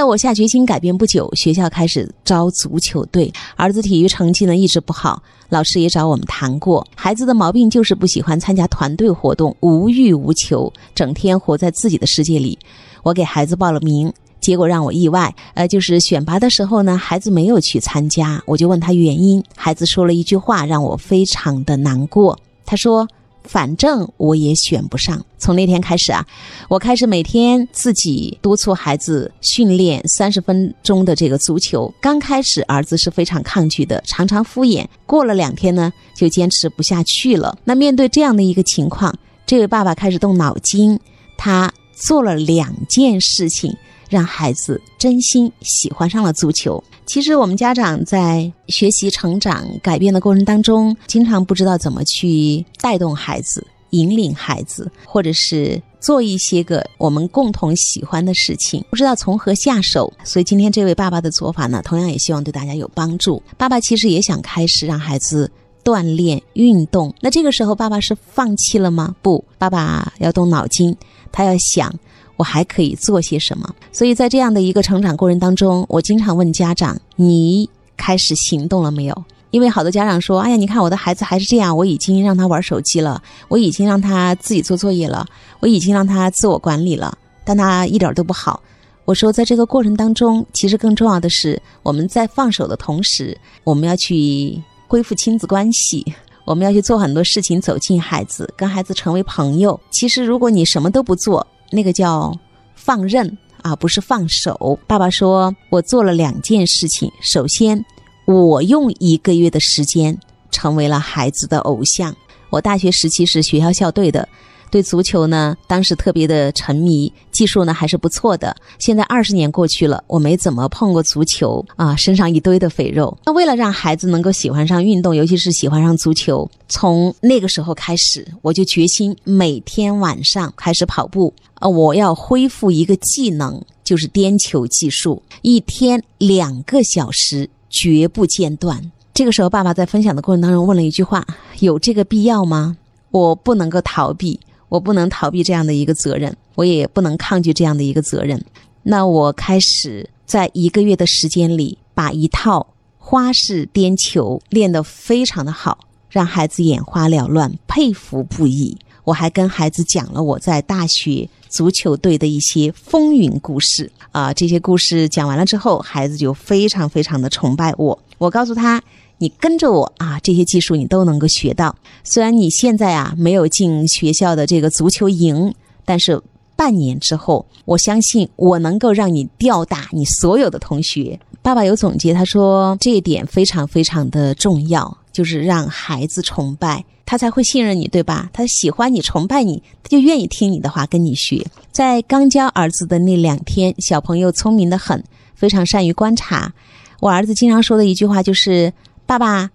[0.00, 3.30] 在我下决心改变不久，学校开始招足球队。
[3.54, 6.86] 儿子体育成绩呢一直不好，老师也找我们谈过。
[6.96, 12.58] 孩子的毛病就是不喜欢参加团队活动，无欲无求，整天活在自己的世界里。
[13.02, 14.10] 我给孩子报了名，
[14.40, 15.34] 结果让我意外。
[15.52, 22.38] 呃，就是选拔的时候呢，孩子没有去参加，我就问他原因，孩子说了一句话，让我非常的难过。
[22.64, 23.06] 他说。
[23.44, 25.24] 反正我也选不上。
[25.38, 26.24] 从那天开始啊，
[26.68, 31.92] 我开始每天自己督促孩子训练三十分钟的这个足球。
[32.00, 34.84] 刚开始儿子是非常抗拒的，常常敷衍。
[35.06, 37.56] 过了两天呢，就坚持不下去了。
[37.64, 39.14] 那面对这样的一个情况，
[39.46, 40.98] 这位爸爸开始动脑筋，
[41.36, 43.74] 他做了两件事情。
[44.10, 46.82] 让孩子真心喜欢上了足球。
[47.06, 60.12] 其实我们家长在学习、成长、改变的过程当中，经常不知道怎么去带动孩子、引领孩子，或者是做一些个我们共同喜欢的事情，不知道从何下手。
[60.22, 63.42] 所以今天这位爸爸的做法呢，同样也希望对大家有帮助。
[63.56, 65.50] 爸爸其实也想开始让孩子
[65.82, 69.16] 锻炼运动，那这个时候爸爸是放弃了吗？
[69.20, 70.96] 不，爸爸要动脑筋，
[71.32, 71.92] 他要想。
[72.40, 73.68] 我还可以做些什么？
[73.92, 85.26] 所以在这样的一个成长过程当中，我经常问家长：“你开始行动了没有？”因为好多家长说：“哎呀，你看我的孩子还是这样，我已经让他玩手机了，我已经让他自己做作业了，
[85.60, 88.62] 我已经让他自我管理了，但他一点都不好。”
[89.04, 96.02] 我说，在这个过程当中，其实更重要的是，我们在放手的同时，我们要去恢复亲子关系，
[96.46, 99.78] 我们要去做很多事情，走进孩子，跟孩子成为朋友。
[99.90, 102.36] 其实，如果你什么都不做，那个叫
[102.74, 104.78] 放任啊，不是放手。
[104.86, 107.10] 爸爸说，我做了两件事情。
[107.22, 107.84] 首先，
[108.26, 110.18] 我用一个月的时间
[110.50, 112.14] 成为了孩子的偶像。
[112.50, 114.28] 我大学时期是学校校队的。
[114.70, 118.54] 对足球呢，当时特别的沉迷，技术呢还是不错的。
[118.78, 123.16] 现在二十年过去了，我没怎么碰过足球啊，身上一堆的肥肉。
[123.26, 131.34] 那为了让孩子能够喜欢上运动，尤其是喜欢上足球，从那个时候开始，我就决心每天晚上开始跑步。
[131.60, 138.90] 呃，我要恢复一个技能，就是颠球技术，一天两个小时，绝不间断。
[139.12, 141.26] 这个时候，爸爸在分享的过程当中问了一句话：
[141.58, 142.76] 有这个必要吗？
[143.10, 144.38] 我不能够逃避。
[144.70, 148.42] 我不能逃避这样的一个责任，我也不能抗拒这样的一个责任。
[148.82, 152.66] 那我开始在一个月的时间里，把一套
[152.96, 158.78] 花式颠球练得非常的好，让孩子眼花缭乱，佩服不已。
[159.04, 167.98] 我还跟孩子讲了我在大学足球队的一些风云故事啊，这些故事讲完了之后，孩子就非常非常的崇拜我。
[168.18, 168.80] 我告诉他。
[169.22, 171.76] 你跟着我啊，这些技术你都能够学到。
[172.02, 175.54] 虽然你现在啊没有进学校的这个足球营，
[175.84, 176.18] 但是
[176.56, 181.20] 半年之后，我相信我能够让你吊打你所有的同学。
[181.42, 188.30] 爸爸有总结，他说这一点非常非常的重要，就是让孩子崇拜他才会信任你，对吧？
[188.32, 191.46] 他喜欢你，崇拜你，他就愿意听你的话，跟你学。
[191.70, 195.04] 在刚教儿子的那两天，小朋友聪明的很，
[195.34, 196.54] 非常善于观察。
[197.00, 198.72] 我儿子经常说的一句话就是。
[199.10, 199.50] 爸爸，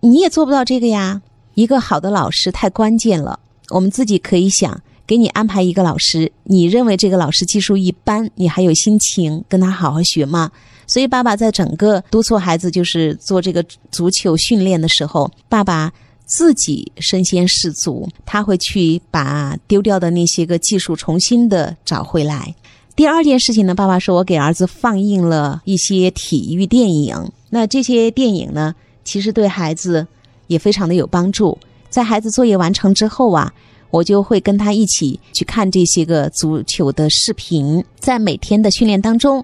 [0.00, 1.20] 你也做不到这个呀！
[1.52, 3.38] 一个好的老师太关键了。
[3.68, 10.50] 我们自己可以想，给你安排一个老师，你认为这个老师技术一般，你还有心情跟他好好学吗？
[10.86, 15.92] 所以，爸爸在整个督促孩子就是做这个足球训练的时候，爸爸
[16.24, 22.54] 自己身先士卒，他会去把丢掉的那些个技术重新的找回来。
[22.94, 28.74] 第二件事情呢，爸爸说我给儿子放映了一些体育电影，那这些电影呢？
[29.02, 30.06] 其实对孩子
[30.46, 31.56] 也非常的有帮助。
[31.88, 33.50] 在孩子作业完成之后啊，
[33.90, 37.82] 我就会跟他一起去看这些个足球的视频。
[37.98, 39.42] 在每天的训练当中，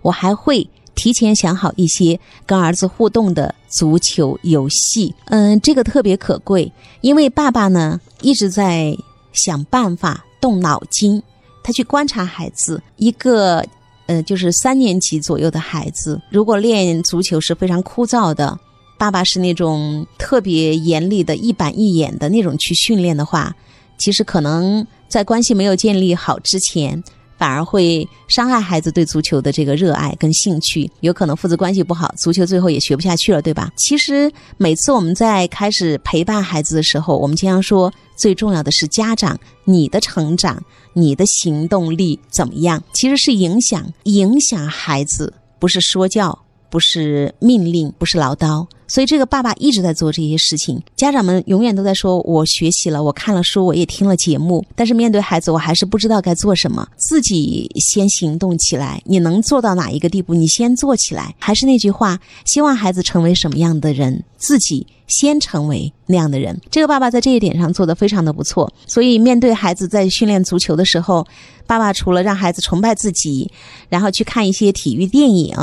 [0.00, 5.14] 我还会提前想好一些跟儿子互动的足球游戏。
[5.26, 8.92] 嗯，这个特别可贵，因为爸爸呢一直在
[9.32, 11.22] 想办法动脑筋，
[11.62, 13.64] 他去观察孩子一个
[14.06, 18.58] 呃，就是三年级左右的孩子，如果练足球是非常枯燥的。
[18.98, 23.52] 爸爸是那种特别严厉的、一板一眼的那种去训练的话，
[23.98, 27.02] 其实可能在关系没有建立好之前，
[27.42, 33.68] 反而会伤害孩子对足球的这个热爱跟兴趣，有可能父子关系不好，足球最后也学不下去了，对吧？
[33.76, 40.62] 其实每次我们在开始陪伴孩子的时候，我们经常说，最重要的是家长你的成长、
[40.92, 42.80] 你的行动力怎么样？
[42.92, 46.38] 其实是影响影响孩子，不是说教，
[46.70, 48.64] 不是命令，不是唠叨。
[48.92, 50.78] 所以这个爸爸一直在做这些事情。
[50.94, 56.86] 家长们永远都在说：“我学习了，我看了书，我也听了节目。”但是面对孩子，我还是不知道该做什么。
[56.98, 60.34] 自己先行动起来，你能做到哪一个地步？
[60.34, 61.34] 你先做起来。
[61.38, 64.86] 还是那句话，希望孩子成为什么样的人，自己。
[65.08, 68.72] 先成为那样的人，这个爸爸在这一点上做得非常的不错。
[68.86, 71.26] 所以，面对孩子在训练足球的时候，
[71.66, 73.50] 爸爸除了让孩子崇拜自己，
[73.90, 75.54] 然后去看一些体育电影，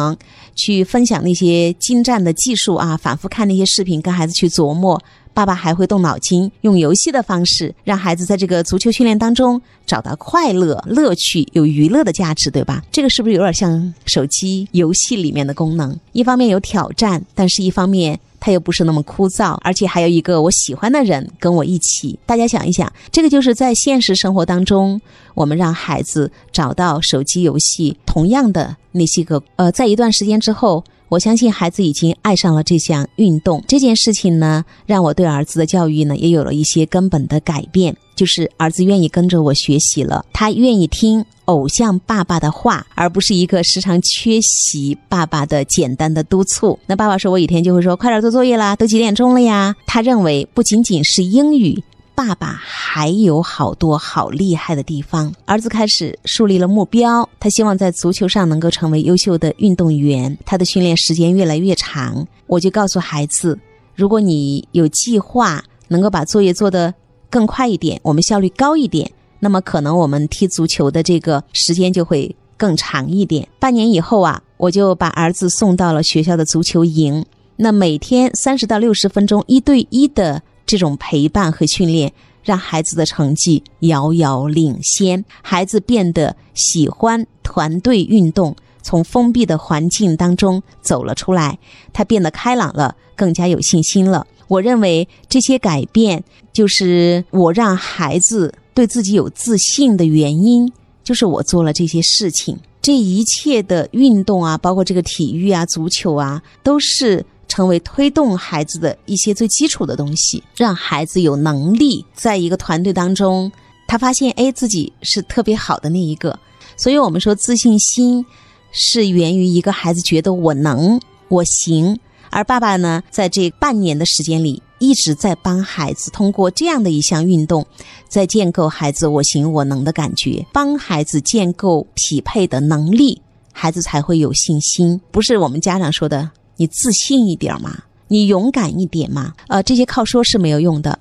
[0.56, 5.02] 去分享那些精湛的技术啊，反复看那些视频，跟孩子去琢磨。
[5.40, 12.84] 爸爸还会动脑筋，用游戏的方式让孩子在这个足球训练当中找到快乐、乐趣，有娱乐的价值，对吧？
[12.92, 15.98] 这个是不是有点像手机游戏里面的功能？
[16.12, 18.20] 一方面有挑战，但是一方面。
[18.42, 22.18] 他又不是那么枯燥，而且还有一个我喜欢的人跟我一起。
[22.26, 25.00] 大家想一想，这个就是在现实生活当中，
[25.34, 33.64] 我们让孩子找到手机游戏同样的那些个呃，在一段时间之后，我相信孩子已经爱上了这项运动。
[33.68, 41.26] 这件事情呢，让我对儿子的教育呢也有了一些根本的改变，就是儿子愿意跟着我学习了，他愿意听。
[41.46, 46.78] 偶像爸爸的话，而不是一个时常缺席爸爸的简单的督促。
[46.86, 49.76] 那爸爸说，我一天就会说，快点做作业啦，都几点钟了呀？
[49.88, 51.84] 他认为不仅仅是英语，
[52.20, 55.34] 爸爸还有好多好厉害的地方。
[55.46, 60.38] 儿子开始树立了目标，他希望在足球上能够成为优秀的运动员。
[60.46, 63.58] 他的训练时间越来越长，我就告诉孩子，
[63.96, 66.94] 如果你有计划，能够把作业做得
[67.30, 69.10] 更快一点，我们效率高一点。
[69.40, 73.48] 那么可能我们踢足球的这个时间就会更长一点。
[73.60, 77.26] 半年以后啊，我就把儿子送到了学校的足球营。
[77.56, 82.14] 那每天三十到六十分钟一对一的这种陪伴和训练，
[82.44, 91.58] 让孩子的成绩遥遥领先，孩子变得喜欢团队运动，从封闭的环境当中走了出来，
[91.92, 94.28] 他变得开朗了，更加有信心了。
[94.48, 96.24] 我认为这些改变
[96.54, 98.54] 就是我让孩子。
[98.76, 100.72] 对自己有自信的原因，
[101.04, 102.58] 就是我做了这些事情。
[102.82, 113.52] 这一切的运动啊，包括这个体育啊、足球啊，都是成为推动孩子的一些最基础的东西，让孩子有能力在一个团队当中，
[113.86, 116.40] 他发现哎自己是特别好的那一个。
[116.78, 118.26] 所以我们说，自信心
[118.72, 120.98] 是源于一个孩子觉得我能、
[121.28, 122.00] 我行。
[122.30, 127.66] 而爸爸呢，在这半年的时间里，一直在帮孩子通过这样的一项运动，
[128.08, 133.20] 在建构孩子我行我能的感觉，帮孩子建构匹配的能力，
[133.52, 135.02] 孩子才会有信心。
[135.12, 136.30] 不是我们家长说的，
[136.60, 141.00] 你自信一点嘛，你勇敢一点嘛，呃，这些靠说是没有用的。